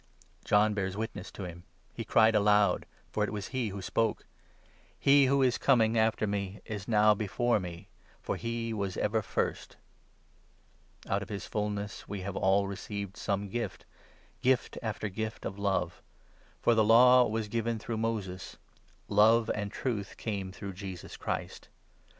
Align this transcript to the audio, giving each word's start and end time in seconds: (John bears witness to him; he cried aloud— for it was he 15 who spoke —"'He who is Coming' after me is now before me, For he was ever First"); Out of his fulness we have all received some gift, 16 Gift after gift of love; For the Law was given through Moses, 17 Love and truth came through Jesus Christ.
(John 0.43 0.73
bears 0.73 0.97
witness 0.97 1.29
to 1.33 1.43
him; 1.43 1.61
he 1.93 2.03
cried 2.03 2.33
aloud— 2.33 2.87
for 3.11 3.23
it 3.23 3.31
was 3.31 3.49
he 3.49 3.65
15 3.67 3.71
who 3.71 3.81
spoke 3.83 4.25
—"'He 5.07 5.27
who 5.27 5.43
is 5.43 5.59
Coming' 5.59 5.95
after 5.99 6.25
me 6.25 6.59
is 6.65 6.87
now 6.87 7.13
before 7.13 7.59
me, 7.59 7.87
For 8.19 8.35
he 8.35 8.73
was 8.73 8.97
ever 8.97 9.21
First"); 9.21 9.77
Out 11.07 11.21
of 11.21 11.29
his 11.29 11.45
fulness 11.45 12.07
we 12.07 12.21
have 12.21 12.35
all 12.35 12.67
received 12.67 13.15
some 13.15 13.47
gift, 13.47 13.85
16 14.37 14.41
Gift 14.41 14.77
after 14.81 15.07
gift 15.07 15.45
of 15.45 15.59
love; 15.59 16.01
For 16.63 16.73
the 16.73 16.83
Law 16.83 17.27
was 17.27 17.47
given 17.47 17.77
through 17.77 17.97
Moses, 17.97 18.57
17 19.07 19.15
Love 19.17 19.51
and 19.53 19.71
truth 19.71 20.17
came 20.17 20.51
through 20.51 20.73
Jesus 20.73 21.15
Christ. 21.15 21.67